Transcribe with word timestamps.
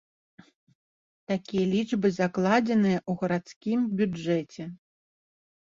Такія 1.31 1.65
лічбы 1.73 2.07
закладзеныя 2.19 2.99
ў 3.09 3.21
гарадскім 3.21 3.79
бюджэце. 4.03 4.63